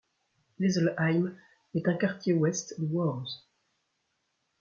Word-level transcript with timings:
Leiselheim 0.57 1.35
est 1.75 1.87
un 1.87 1.93
quartier 1.93 2.33
Ouest 2.33 2.73
de 2.81 2.87
Worms. 2.87 3.29